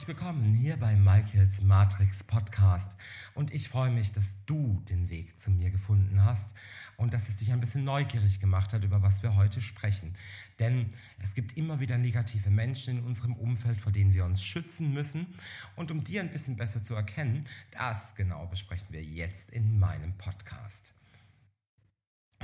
herzlich 0.00 0.16
willkommen 0.16 0.54
hier 0.54 0.78
bei 0.78 0.96
Michaels 0.96 1.60
Matrix 1.60 2.24
Podcast. 2.24 2.96
Und 3.34 3.52
ich 3.52 3.68
freue 3.68 3.90
mich, 3.90 4.12
dass 4.12 4.34
du 4.46 4.82
den 4.88 5.10
Weg 5.10 5.38
zu 5.38 5.50
mir 5.50 5.68
gefunden 5.68 6.24
hast 6.24 6.54
und 6.96 7.12
dass 7.12 7.28
es 7.28 7.36
dich 7.36 7.52
ein 7.52 7.60
bisschen 7.60 7.84
neugierig 7.84 8.40
gemacht 8.40 8.72
hat, 8.72 8.82
über 8.82 9.02
was 9.02 9.22
wir 9.22 9.36
heute 9.36 9.60
sprechen. 9.60 10.14
Denn 10.58 10.94
es 11.18 11.34
gibt 11.34 11.58
immer 11.58 11.80
wieder 11.80 11.98
negative 11.98 12.48
Menschen 12.48 12.96
in 12.96 13.04
unserem 13.04 13.34
Umfeld, 13.34 13.78
vor 13.78 13.92
denen 13.92 14.14
wir 14.14 14.24
uns 14.24 14.42
schützen 14.42 14.94
müssen. 14.94 15.26
Und 15.76 15.90
um 15.90 16.02
die 16.02 16.18
ein 16.18 16.30
bisschen 16.30 16.56
besser 16.56 16.82
zu 16.82 16.94
erkennen, 16.94 17.44
das 17.70 18.14
genau 18.14 18.46
besprechen 18.46 18.86
wir 18.92 19.02
jetzt 19.04 19.50
in 19.50 19.78
meinem 19.78 20.16
Podcast. 20.16 20.94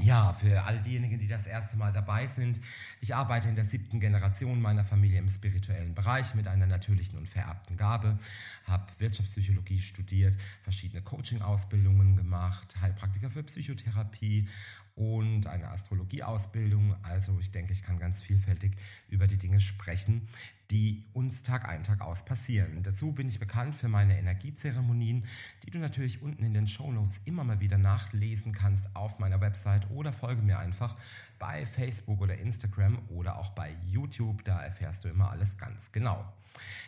Ja, 0.02 0.34
für 0.34 0.62
all 0.64 0.80
diejenigen, 0.82 1.18
die 1.18 1.26
das 1.26 1.46
erste 1.46 1.76
Mal 1.76 1.90
dabei 1.90 2.26
sind, 2.26 2.60
ich 3.00 3.14
arbeite 3.14 3.48
in 3.48 3.54
der 3.54 3.64
siebten 3.64 3.98
Generation 3.98 4.60
meiner 4.60 4.84
Familie 4.84 5.18
im 5.18 5.28
spirituellen 5.28 5.94
Bereich 5.94 6.34
mit 6.34 6.48
einer 6.48 6.66
natürlichen 6.66 7.18
und 7.18 7.26
vererbten 7.26 7.78
Gabe, 7.78 8.18
habe 8.66 8.92
Wirtschaftspsychologie 8.98 9.80
studiert, 9.80 10.36
verschiedene 10.62 11.00
Coaching-Ausbildungen 11.00 12.14
gemacht, 12.14 12.76
Heilpraktiker 12.80 13.30
für 13.30 13.42
Psychotherapie 13.42 14.48
und 14.96 15.46
eine 15.46 15.68
Astrologieausbildung. 15.68 16.96
Also 17.02 17.38
ich 17.38 17.50
denke, 17.50 17.72
ich 17.72 17.82
kann 17.82 17.98
ganz 17.98 18.20
vielfältig 18.20 18.72
über 19.08 19.26
die 19.26 19.36
Dinge 19.36 19.60
sprechen, 19.60 20.26
die 20.70 21.04
uns 21.12 21.42
Tag 21.42 21.68
ein, 21.68 21.84
Tag 21.84 22.00
aus 22.00 22.24
passieren. 22.24 22.82
Dazu 22.82 23.12
bin 23.12 23.28
ich 23.28 23.38
bekannt 23.38 23.74
für 23.74 23.88
meine 23.88 24.18
Energiezeremonien, 24.18 25.26
die 25.64 25.70
du 25.70 25.78
natürlich 25.78 26.22
unten 26.22 26.42
in 26.44 26.54
den 26.54 26.66
Show 26.66 26.90
Notes 26.90 27.20
immer 27.26 27.44
mal 27.44 27.60
wieder 27.60 27.78
nachlesen 27.78 28.52
kannst 28.52 28.96
auf 28.96 29.18
meiner 29.18 29.40
Website 29.40 29.88
oder 29.90 30.12
folge 30.12 30.42
mir 30.42 30.58
einfach 30.58 30.96
bei 31.38 31.66
Facebook 31.66 32.20
oder 32.22 32.38
Instagram 32.38 32.98
oder 33.10 33.38
auch 33.38 33.50
bei 33.50 33.76
YouTube. 33.84 34.44
Da 34.44 34.62
erfährst 34.62 35.04
du 35.04 35.08
immer 35.08 35.30
alles 35.30 35.58
ganz 35.58 35.92
genau. 35.92 36.24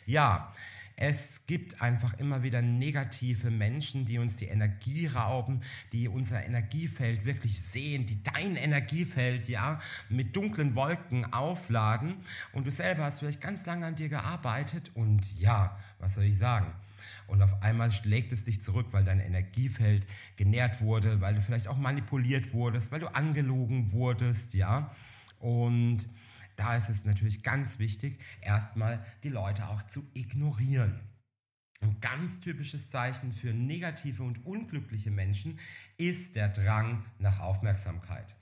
Ja, 0.07 0.53
es 1.01 1.47
gibt 1.47 1.81
einfach 1.81 2.15
immer 2.15 2.43
wieder 2.43 2.61
negative 2.61 3.53
Menschen, 3.53 4.05
die 4.05 4.19
uns 4.19 4.35
die 4.35 4.47
Energie 4.47 5.07
rauben, 5.07 5.61
die 5.93 6.09
unser 6.09 6.45
Energiefeld 6.45 7.25
wirklich 7.25 7.63
sehen, 7.63 8.05
die 8.05 8.21
dein 8.25 8.57
Energiefeld 8.57 9.49
ja 9.49 9.81
mit 10.09 10.35
dunklen 10.35 10.75
Wolken 10.75 11.33
aufladen. 11.33 12.17
Und 12.53 12.67
du 12.67 12.73
selber 12.73 13.05
hast 13.05 13.21
vielleicht 13.21 13.41
ganz 13.41 13.65
lange 13.65 13.87
an 13.87 13.95
dir 13.95 14.09
gearbeitet 14.09 14.91
und 14.95 15.39
ja, 15.39 15.79
was 16.01 16.17
soll 16.17 16.25
ich 16.25 16.37
sagen? 16.37 16.73
Und 17.29 17.43
auf 17.43 17.63
einmal 17.63 17.93
schlägt 17.93 18.33
es 18.33 18.43
dich 18.43 18.61
zurück, 18.61 18.89
weil 18.91 19.05
dein 19.05 19.21
Energiefeld 19.21 20.05
genährt 20.35 20.81
wurde, 20.81 21.21
weil 21.21 21.37
du 21.37 21.43
vielleicht 21.43 21.69
auch 21.69 21.79
manipuliert 21.79 22.53
wurdest, 22.53 22.91
weil 22.91 23.01
du 23.01 23.15
angelogen 23.15 23.93
wurdest, 23.93 24.55
ja. 24.55 24.91
Und 25.39 26.09
da 26.59 26.77
ist 26.77 26.89
es 26.89 27.05
natürlich 27.05 27.43
ganz 27.43 27.79
wichtig, 27.79 28.21
erstmal 28.41 29.05
die 29.23 29.29
Leute 29.29 29.69
auch 29.69 29.85
zu 29.85 30.05
ignorieren. 30.15 31.01
Ein 31.81 32.01
ganz 32.01 32.41
typisches 32.41 32.91
Zeichen 32.91 33.33
für 33.33 33.55
negative 33.55 34.25
und 34.25 34.45
unglückliche 34.45 35.13
Menschen 35.13 35.61
ist 35.97 36.35
der 36.35 36.49
Drang 36.49 37.05
nach 37.21 37.39
Aufmerksamkeit. 37.39 38.35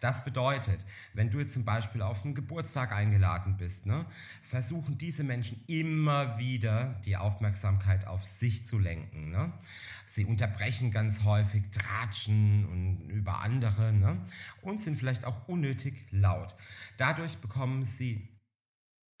Das 0.00 0.24
bedeutet, 0.24 0.86
wenn 1.12 1.30
du 1.30 1.38
jetzt 1.38 1.52
zum 1.52 1.64
Beispiel 1.64 2.00
auf 2.00 2.24
einen 2.24 2.34
Geburtstag 2.34 2.90
eingeladen 2.90 3.58
bist, 3.58 3.84
ne, 3.84 4.06
versuchen 4.42 4.96
diese 4.96 5.24
Menschen 5.24 5.62
immer 5.66 6.38
wieder 6.38 7.00
die 7.04 7.18
Aufmerksamkeit 7.18 8.06
auf 8.06 8.24
sich 8.24 8.64
zu 8.64 8.78
lenken. 8.78 9.30
Ne? 9.30 9.52
Sie 10.06 10.24
unterbrechen 10.24 10.90
ganz 10.90 11.22
häufig, 11.22 11.70
tratschen 11.70 12.66
und 12.66 13.10
über 13.10 13.40
andere 13.40 13.92
ne, 13.92 14.16
und 14.62 14.80
sind 14.80 14.96
vielleicht 14.96 15.26
auch 15.26 15.46
unnötig 15.48 16.06
laut. 16.10 16.56
Dadurch 16.96 17.36
bekommen 17.36 17.84
sie 17.84 18.26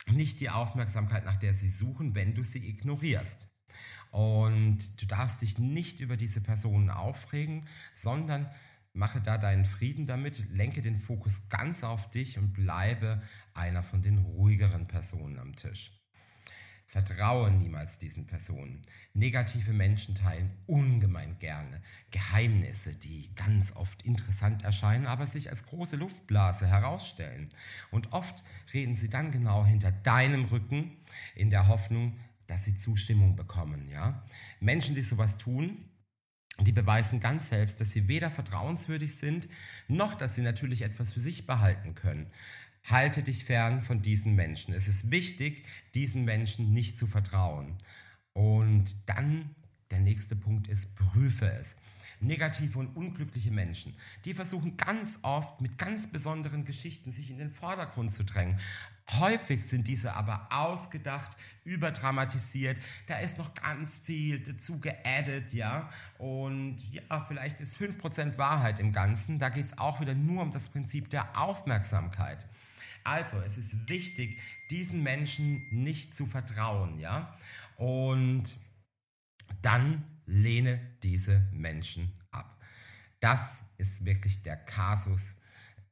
nicht 0.06 0.40
die 0.40 0.50
Aufmerksamkeit, 0.50 1.26
nach 1.26 1.36
der 1.36 1.52
sie 1.52 1.68
suchen, 1.68 2.14
wenn 2.14 2.34
du 2.34 2.42
sie 2.42 2.66
ignorierst. 2.66 3.50
Und 4.10 5.00
du 5.00 5.06
darfst 5.06 5.42
dich 5.42 5.58
nicht 5.58 6.00
über 6.00 6.16
diese 6.16 6.40
Personen 6.40 6.90
aufregen, 6.90 7.66
sondern 7.92 8.50
Mache 8.92 9.20
da 9.20 9.38
deinen 9.38 9.64
Frieden 9.64 10.06
damit, 10.06 10.48
lenke 10.50 10.82
den 10.82 10.98
Fokus 10.98 11.48
ganz 11.48 11.84
auf 11.84 12.10
dich 12.10 12.38
und 12.38 12.52
bleibe 12.52 13.22
einer 13.54 13.82
von 13.82 14.02
den 14.02 14.18
ruhigeren 14.18 14.88
Personen 14.88 15.38
am 15.38 15.54
Tisch. 15.54 15.92
Vertraue 16.90 17.52
niemals 17.52 17.98
diesen 17.98 18.26
Personen. 18.26 18.82
Negative 19.14 19.72
Menschen 19.72 20.16
teilen 20.16 20.50
ungemein 20.66 21.38
gerne 21.38 21.80
Geheimnisse, 22.10 22.96
die 22.96 23.32
ganz 23.36 23.76
oft 23.76 24.02
interessant 24.02 24.64
erscheinen, 24.64 25.06
aber 25.06 25.24
sich 25.24 25.50
als 25.50 25.66
große 25.66 25.94
Luftblase 25.94 26.66
herausstellen. 26.66 27.50
Und 27.92 28.12
oft 28.12 28.42
reden 28.74 28.96
sie 28.96 29.08
dann 29.08 29.30
genau 29.30 29.64
hinter 29.64 29.92
deinem 29.92 30.46
Rücken 30.46 30.96
in 31.36 31.50
der 31.50 31.68
Hoffnung, 31.68 32.18
dass 32.48 32.64
sie 32.64 32.74
Zustimmung 32.74 33.36
bekommen. 33.36 33.88
Ja? 33.88 34.24
Menschen, 34.58 34.96
die 34.96 35.02
sowas 35.02 35.38
tun, 35.38 35.88
die 36.64 36.72
beweisen 36.72 37.20
ganz 37.20 37.48
selbst, 37.48 37.80
dass 37.80 37.92
sie 37.92 38.08
weder 38.08 38.30
vertrauenswürdig 38.30 39.14
sind, 39.16 39.48
noch 39.88 40.14
dass 40.14 40.34
sie 40.34 40.42
natürlich 40.42 40.82
etwas 40.82 41.12
für 41.12 41.20
sich 41.20 41.46
behalten 41.46 41.94
können. 41.94 42.26
Halte 42.84 43.22
dich 43.22 43.44
fern 43.44 43.82
von 43.82 44.02
diesen 44.02 44.34
Menschen. 44.34 44.72
Es 44.72 44.88
ist 44.88 45.10
wichtig, 45.10 45.64
diesen 45.94 46.24
Menschen 46.24 46.72
nicht 46.72 46.96
zu 46.96 47.06
vertrauen. 47.06 47.76
Und 48.32 48.96
dann 49.06 49.54
der 50.00 50.12
nächste 50.12 50.34
Punkt 50.34 50.68
ist, 50.68 50.94
prüfe 50.96 51.50
es. 51.50 51.76
Negative 52.22 52.78
und 52.78 52.96
unglückliche 52.96 53.50
Menschen, 53.50 53.94
die 54.24 54.34
versuchen 54.34 54.76
ganz 54.76 55.18
oft 55.22 55.60
mit 55.62 55.78
ganz 55.78 56.06
besonderen 56.06 56.66
Geschichten 56.66 57.12
sich 57.12 57.30
in 57.30 57.38
den 57.38 57.50
Vordergrund 57.50 58.12
zu 58.12 58.24
drängen. 58.24 58.58
Häufig 59.12 59.66
sind 59.66 59.88
diese 59.88 60.14
aber 60.14 60.46
ausgedacht, 60.50 61.36
überdramatisiert. 61.64 62.78
Da 63.06 63.18
ist 63.18 63.38
noch 63.38 63.54
ganz 63.54 63.96
viel 63.96 64.38
dazu 64.40 64.78
geaddet, 64.78 65.52
ja. 65.52 65.90
Und 66.18 66.78
ja, 66.92 67.20
vielleicht 67.26 67.60
ist 67.60 67.76
5% 67.76 68.36
Wahrheit 68.38 68.80
im 68.80 68.92
Ganzen. 68.92 69.38
Da 69.38 69.48
geht 69.48 69.66
es 69.66 69.78
auch 69.78 70.00
wieder 70.00 70.14
nur 70.14 70.42
um 70.42 70.52
das 70.52 70.68
Prinzip 70.68 71.08
der 71.10 71.38
Aufmerksamkeit. 71.38 72.46
Also, 73.02 73.38
es 73.40 73.56
ist 73.56 73.88
wichtig, 73.88 74.38
diesen 74.70 75.02
Menschen 75.02 75.66
nicht 75.70 76.14
zu 76.14 76.26
vertrauen, 76.26 76.98
ja. 76.98 77.34
Und 77.76 78.58
dann 79.62 80.04
lehne 80.26 80.80
diese 81.02 81.46
Menschen 81.52 82.12
ab. 82.30 82.60
Das 83.20 83.64
ist 83.78 84.04
wirklich 84.04 84.42
der 84.42 84.56
Kasus 84.56 85.36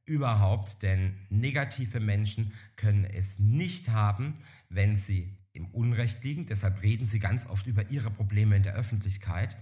überhaupt, 0.05 0.81
denn 0.81 1.15
negative 1.29 1.99
Menschen 1.99 2.53
können 2.75 3.05
es 3.05 3.37
nicht 3.37 3.89
haben, 3.89 4.33
wenn 4.69 4.95
sie 4.95 5.37
im 5.53 5.67
Unrecht 5.67 6.23
liegen. 6.23 6.45
Deshalb 6.47 6.81
reden 6.81 7.05
sie 7.05 7.19
ganz 7.19 7.45
oft 7.45 7.67
über 7.67 7.89
ihre 7.89 8.09
Probleme 8.09 8.55
in 8.55 8.63
der 8.63 8.73
Öffentlichkeit, 8.73 9.57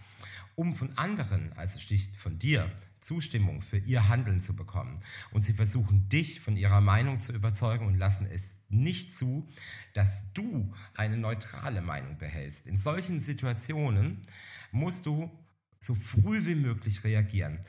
um 0.55 0.73
von 0.73 0.97
anderen, 0.97 1.51
also 1.53 1.79
schlicht 1.79 2.15
von 2.15 2.39
dir, 2.39 2.71
Zustimmung 3.07 3.61
für 3.61 3.77
ihr 3.77 4.09
Handeln 4.09 4.41
zu 4.41 4.53
bekommen. 4.53 5.01
Und 5.31 5.41
sie 5.41 5.53
versuchen 5.53 6.09
dich 6.09 6.41
von 6.41 6.57
ihrer 6.57 6.81
Meinung 6.81 7.19
zu 7.19 7.31
überzeugen 7.31 7.87
und 7.87 7.97
lassen 7.97 8.27
es 8.29 8.59
nicht 8.67 9.15
zu, 9.15 9.47
dass 9.93 10.33
du 10.33 10.73
eine 10.93 11.15
neutrale 11.15 11.81
Meinung 11.81 12.17
behältst. 12.17 12.67
In 12.67 12.75
solchen 12.75 13.21
Situationen 13.21 14.23
musst 14.71 15.05
du 15.05 15.31
so 15.79 15.95
früh 15.95 16.45
wie 16.45 16.55
möglich 16.55 17.05
reagieren. 17.05 17.59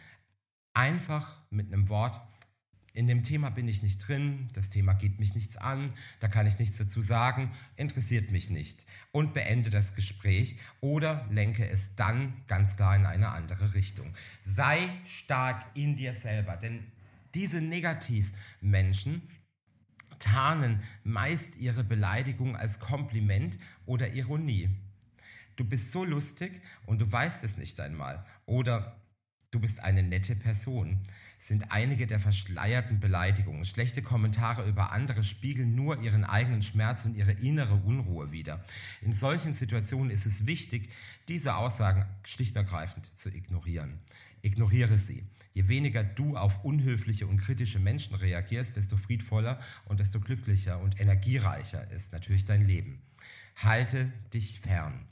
Einfach 0.74 1.40
mit 1.50 1.72
einem 1.72 1.88
Wort, 1.88 2.20
in 2.92 3.06
dem 3.06 3.22
Thema 3.22 3.50
bin 3.50 3.68
ich 3.68 3.82
nicht 3.82 4.06
drin, 4.06 4.48
das 4.54 4.70
Thema 4.70 4.92
geht 4.92 5.18
mich 5.18 5.34
nichts 5.34 5.56
an, 5.56 5.92
da 6.20 6.28
kann 6.28 6.46
ich 6.46 6.58
nichts 6.58 6.78
dazu 6.78 7.00
sagen, 7.00 7.52
interessiert 7.76 8.30
mich 8.30 8.50
nicht 8.50 8.86
und 9.12 9.34
beende 9.34 9.70
das 9.70 9.94
Gespräch 9.94 10.56
oder 10.80 11.26
lenke 11.30 11.68
es 11.68 11.94
dann 11.94 12.32
ganz 12.46 12.76
klar 12.76 12.96
in 12.96 13.06
eine 13.06 13.28
andere 13.30 13.74
Richtung. 13.74 14.14
Sei 14.42 14.90
stark 15.04 15.64
in 15.74 15.96
dir 15.96 16.14
selber, 16.14 16.56
denn 16.56 16.90
diese 17.34 17.60
Negativmenschen 17.60 19.22
tarnen 20.18 20.82
meist 21.04 21.56
ihre 21.56 21.84
Beleidigung 21.84 22.56
als 22.56 22.80
Kompliment 22.80 23.58
oder 23.86 24.12
Ironie. 24.12 24.70
Du 25.56 25.64
bist 25.64 25.92
so 25.92 26.04
lustig 26.04 26.60
und 26.86 27.00
du 27.00 27.10
weißt 27.10 27.44
es 27.44 27.56
nicht 27.56 27.80
einmal 27.80 28.24
oder 28.46 29.00
du 29.50 29.60
bist 29.60 29.80
eine 29.80 30.02
nette 30.02 30.34
Person 30.34 30.98
sind 31.38 31.70
einige 31.70 32.06
der 32.06 32.18
verschleierten 32.18 32.98
Beleidigungen. 33.00 33.64
Schlechte 33.64 34.02
Kommentare 34.02 34.68
über 34.68 34.92
andere 34.92 35.22
spiegeln 35.22 35.74
nur 35.74 36.02
ihren 36.02 36.24
eigenen 36.24 36.62
Schmerz 36.62 37.04
und 37.04 37.16
ihre 37.16 37.32
innere 37.32 37.74
Unruhe 37.74 38.32
wider. 38.32 38.64
In 39.00 39.12
solchen 39.12 39.54
Situationen 39.54 40.10
ist 40.10 40.26
es 40.26 40.46
wichtig, 40.46 40.90
diese 41.28 41.54
Aussagen 41.54 42.06
schlicht 42.24 42.56
und 42.56 42.64
ergreifend 42.64 43.08
zu 43.18 43.30
ignorieren. 43.30 44.00
Ignoriere 44.42 44.98
sie. 44.98 45.24
Je 45.54 45.68
weniger 45.68 46.04
du 46.04 46.36
auf 46.36 46.64
unhöfliche 46.64 47.26
und 47.26 47.38
kritische 47.38 47.78
Menschen 47.78 48.14
reagierst, 48.14 48.76
desto 48.76 48.96
friedvoller 48.96 49.60
und 49.86 50.00
desto 50.00 50.20
glücklicher 50.20 50.80
und 50.80 51.00
energiereicher 51.00 51.90
ist 51.90 52.12
natürlich 52.12 52.44
dein 52.44 52.66
Leben. 52.66 53.02
Halte 53.56 54.12
dich 54.32 54.60
fern. 54.60 55.06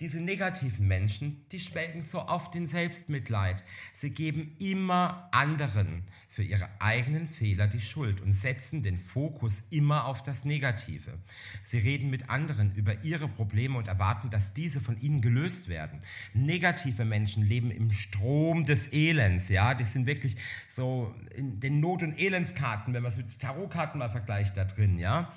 Diese 0.00 0.20
negativen 0.20 0.86
Menschen, 0.86 1.46
die 1.52 1.60
schwelgen 1.60 2.02
so 2.02 2.26
oft 2.26 2.54
in 2.54 2.66
Selbstmitleid. 2.66 3.64
Sie 3.92 4.10
geben 4.10 4.54
immer 4.58 5.28
anderen 5.32 6.02
für 6.28 6.42
ihre 6.42 6.68
eigenen 6.80 7.28
Fehler 7.28 7.66
die 7.66 7.80
Schuld 7.80 8.20
und 8.20 8.34
setzen 8.34 8.82
den 8.82 8.98
Fokus 8.98 9.62
immer 9.70 10.04
auf 10.04 10.22
das 10.22 10.44
Negative. 10.44 11.18
Sie 11.62 11.78
reden 11.78 12.10
mit 12.10 12.28
anderen 12.28 12.74
über 12.74 13.04
ihre 13.04 13.26
Probleme 13.26 13.78
und 13.78 13.88
erwarten, 13.88 14.28
dass 14.28 14.52
diese 14.52 14.82
von 14.82 15.00
ihnen 15.00 15.22
gelöst 15.22 15.68
werden. 15.68 16.00
Negative 16.34 17.06
Menschen 17.06 17.42
leben 17.42 17.70
im 17.70 17.90
Strom 17.90 18.64
des 18.64 18.92
Elends, 18.92 19.48
ja, 19.48 19.72
die 19.72 19.84
sind 19.84 20.06
wirklich 20.06 20.36
so 20.68 21.14
in 21.34 21.58
den 21.58 21.80
Not- 21.80 22.02
und 22.02 22.20
Elendskarten, 22.20 22.92
wenn 22.92 23.02
man 23.02 23.12
es 23.12 23.16
mit 23.16 23.40
Tarotkarten 23.40 23.98
mal 23.98 24.10
vergleicht, 24.10 24.58
da 24.58 24.66
drin, 24.66 24.98
ja. 24.98 25.32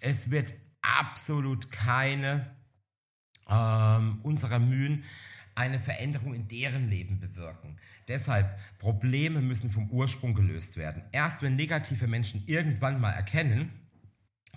Es 0.00 0.30
wird 0.30 0.54
absolut 0.80 1.70
keine 1.70 2.57
ähm, 3.48 4.20
unserer 4.22 4.58
Mühen 4.58 5.04
eine 5.54 5.80
Veränderung 5.80 6.34
in 6.34 6.46
deren 6.46 6.88
Leben 6.88 7.18
bewirken. 7.18 7.76
Deshalb, 8.06 8.58
Probleme 8.78 9.40
müssen 9.40 9.70
vom 9.70 9.90
Ursprung 9.90 10.34
gelöst 10.34 10.76
werden. 10.76 11.02
Erst 11.10 11.42
wenn 11.42 11.56
negative 11.56 12.06
Menschen 12.06 12.44
irgendwann 12.46 13.00
mal 13.00 13.10
erkennen, 13.10 13.72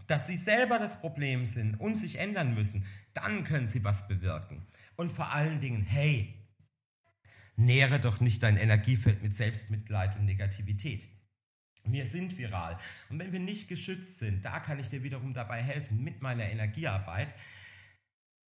dass 0.05 0.27
sie 0.27 0.37
selber 0.37 0.77
das 0.77 0.99
Problem 0.99 1.45
sind 1.45 1.79
und 1.79 1.95
sich 1.95 2.19
ändern 2.19 2.53
müssen, 2.53 2.85
dann 3.13 3.43
können 3.43 3.67
sie 3.67 3.83
was 3.83 4.07
bewirken. 4.07 4.67
Und 4.95 5.11
vor 5.11 5.31
allen 5.33 5.59
Dingen, 5.59 5.83
hey, 5.83 6.35
nähere 7.55 7.99
doch 7.99 8.19
nicht 8.19 8.43
dein 8.43 8.57
Energiefeld 8.57 9.23
mit 9.23 9.35
Selbstmitleid 9.35 10.17
und 10.17 10.25
Negativität. 10.25 11.07
Wir 11.83 12.05
sind 12.05 12.37
viral. 12.37 12.77
Und 13.09 13.19
wenn 13.19 13.31
wir 13.31 13.39
nicht 13.39 13.67
geschützt 13.67 14.19
sind, 14.19 14.45
da 14.45 14.59
kann 14.59 14.79
ich 14.79 14.89
dir 14.89 15.01
wiederum 15.01 15.33
dabei 15.33 15.63
helfen 15.63 16.03
mit 16.03 16.21
meiner 16.21 16.45
Energiearbeit, 16.45 17.33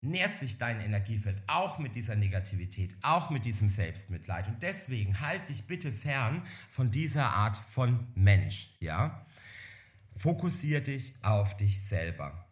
nährt 0.03 0.35
sich 0.35 0.57
dein 0.57 0.79
Energiefeld 0.79 1.41
auch 1.47 1.79
mit 1.79 1.95
dieser 1.95 2.15
Negativität, 2.15 2.95
auch 3.01 3.29
mit 3.29 3.45
diesem 3.45 3.69
Selbstmitleid. 3.69 4.47
Und 4.47 4.61
deswegen 4.61 5.19
halt 5.21 5.49
dich 5.49 5.63
bitte 5.65 5.91
fern 5.91 6.43
von 6.69 6.91
dieser 6.91 7.27
Art 7.27 7.57
von 7.69 8.07
Mensch, 8.15 8.75
ja? 8.79 9.25
Fokussier 10.15 10.81
dich 10.81 11.13
auf 11.21 11.57
dich 11.57 11.83
selber. 11.83 12.47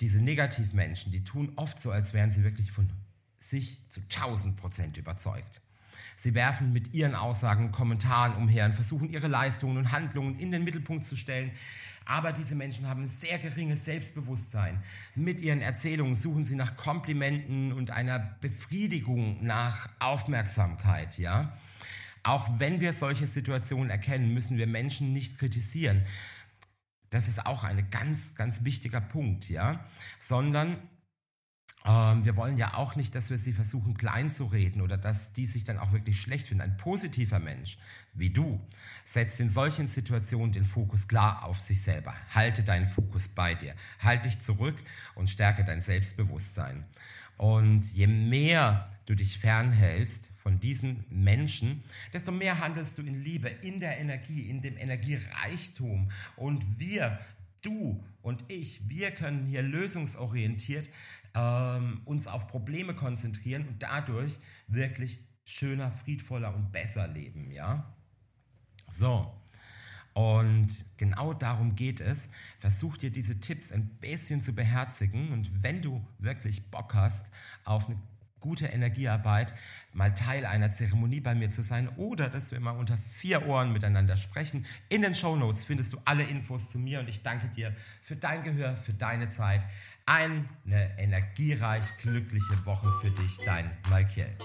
Diese 0.00 0.20
Negativmenschen, 0.20 1.12
die 1.12 1.24
tun 1.24 1.52
oft 1.56 1.80
so, 1.80 1.90
als 1.90 2.14
wären 2.14 2.30
sie 2.30 2.44
wirklich 2.44 2.72
von 2.72 2.90
sich 3.38 3.88
zu 3.90 4.00
1000 4.00 4.56
Prozent 4.56 4.96
überzeugt. 4.96 5.60
Sie 6.16 6.34
werfen 6.34 6.72
mit 6.72 6.94
ihren 6.94 7.14
Aussagen 7.14 7.66
und 7.66 7.72
Kommentaren 7.72 8.34
umher 8.36 8.66
und 8.66 8.74
versuchen 8.74 9.10
ihre 9.10 9.28
Leistungen 9.28 9.76
und 9.76 9.92
Handlungen 9.92 10.38
in 10.38 10.50
den 10.50 10.64
Mittelpunkt 10.64 11.04
zu 11.04 11.16
stellen. 11.16 11.52
Aber 12.06 12.32
diese 12.32 12.54
Menschen 12.54 12.88
haben 12.88 13.02
ein 13.02 13.06
sehr 13.06 13.38
geringes 13.38 13.84
Selbstbewusstsein. 13.84 14.82
Mit 15.14 15.40
ihren 15.40 15.60
Erzählungen 15.60 16.14
suchen 16.14 16.44
sie 16.44 16.54
nach 16.54 16.76
Komplimenten 16.76 17.72
und 17.72 17.90
einer 17.90 18.18
Befriedigung 18.40 19.44
nach 19.44 19.88
Aufmerksamkeit, 19.98 21.18
ja. 21.18 21.56
Auch 22.22 22.58
wenn 22.58 22.80
wir 22.80 22.92
solche 22.92 23.26
Situationen 23.26 23.90
erkennen, 23.90 24.32
müssen 24.32 24.56
wir 24.56 24.66
Menschen 24.66 25.12
nicht 25.12 25.38
kritisieren. 25.38 26.02
Das 27.10 27.28
ist 27.28 27.46
auch 27.46 27.64
ein 27.64 27.90
ganz, 27.90 28.34
ganz 28.34 28.64
wichtiger 28.64 29.00
Punkt, 29.00 29.48
ja. 29.48 29.84
Sondern 30.18 30.78
ähm, 31.86 32.24
wir 32.24 32.36
wollen 32.36 32.56
ja 32.56 32.74
auch 32.74 32.96
nicht, 32.96 33.14
dass 33.14 33.28
wir 33.28 33.36
sie 33.36 33.52
versuchen 33.52 33.94
klein 33.94 34.30
zu 34.30 34.46
reden 34.46 34.80
oder 34.80 34.96
dass 34.96 35.32
die 35.32 35.44
sich 35.44 35.64
dann 35.64 35.78
auch 35.78 35.92
wirklich 35.92 36.20
schlecht 36.20 36.48
finden. 36.48 36.62
Ein 36.62 36.76
positiver 36.76 37.38
Mensch 37.38 37.76
wie 38.14 38.30
du 38.30 38.60
setzt 39.04 39.40
in 39.40 39.48
solchen 39.48 39.86
Situationen 39.86 40.52
den 40.52 40.64
Fokus 40.64 41.08
klar 41.08 41.44
auf 41.44 41.60
sich 41.60 41.82
selber. 41.82 42.14
Halte 42.34 42.62
deinen 42.62 42.86
Fokus 42.86 43.28
bei 43.28 43.54
dir. 43.54 43.74
Halte 43.98 44.28
dich 44.28 44.40
zurück 44.40 44.76
und 45.14 45.28
stärke 45.28 45.64
dein 45.64 45.82
Selbstbewusstsein. 45.82 46.84
Und 47.36 47.84
je 47.92 48.06
mehr 48.06 48.84
du 49.06 49.14
dich 49.14 49.38
fernhältst 49.38 50.30
von 50.36 50.60
diesen 50.60 51.04
Menschen, 51.10 51.82
desto 52.12 52.32
mehr 52.32 52.60
handelst 52.60 52.96
du 52.96 53.02
in 53.02 53.18
Liebe, 53.22 53.48
in 53.48 53.80
der 53.80 53.98
Energie, 53.98 54.48
in 54.48 54.62
dem 54.62 54.78
Energiereichtum. 54.78 56.10
Und 56.36 56.78
wir 56.78 57.18
du 57.64 58.04
und 58.22 58.44
ich, 58.48 58.88
wir 58.88 59.10
können 59.10 59.46
hier 59.46 59.62
lösungsorientiert 59.62 60.90
ähm, 61.34 62.02
uns 62.04 62.26
auf 62.26 62.46
Probleme 62.46 62.94
konzentrieren 62.94 63.66
und 63.66 63.82
dadurch 63.82 64.38
wirklich 64.68 65.20
schöner, 65.44 65.90
friedvoller 65.90 66.54
und 66.54 66.72
besser 66.72 67.08
leben, 67.08 67.50
ja? 67.50 67.92
So. 68.88 69.32
Und 70.14 70.84
genau 70.96 71.34
darum 71.34 71.74
geht 71.74 72.00
es. 72.00 72.28
Versuch 72.60 72.96
dir 72.96 73.10
diese 73.10 73.40
Tipps 73.40 73.72
ein 73.72 73.88
bisschen 74.00 74.42
zu 74.42 74.54
beherzigen 74.54 75.32
und 75.32 75.62
wenn 75.62 75.82
du 75.82 76.06
wirklich 76.18 76.70
Bock 76.70 76.94
hast 76.94 77.26
auf 77.64 77.88
eine 77.88 77.98
gute 78.44 78.66
Energiearbeit, 78.66 79.54
mal 79.94 80.14
Teil 80.14 80.44
einer 80.44 80.70
Zeremonie 80.70 81.20
bei 81.20 81.34
mir 81.34 81.50
zu 81.50 81.62
sein 81.62 81.88
oder 81.96 82.28
dass 82.28 82.52
wir 82.52 82.60
mal 82.60 82.76
unter 82.76 82.98
vier 82.98 83.46
Ohren 83.46 83.72
miteinander 83.72 84.18
sprechen. 84.18 84.66
In 84.90 85.00
den 85.00 85.14
Show 85.14 85.34
Notes 85.34 85.64
findest 85.64 85.94
du 85.94 85.98
alle 86.04 86.24
Infos 86.24 86.70
zu 86.70 86.78
mir 86.78 87.00
und 87.00 87.08
ich 87.08 87.22
danke 87.22 87.48
dir 87.48 87.74
für 88.02 88.16
dein 88.16 88.42
Gehör, 88.42 88.76
für 88.76 88.92
deine 88.92 89.30
Zeit. 89.30 89.64
Eine 90.04 90.44
energiereich 90.98 91.86
glückliche 92.02 92.66
Woche 92.66 92.92
für 93.00 93.10
dich, 93.10 93.38
dein 93.46 93.70
Michael. 93.90 94.36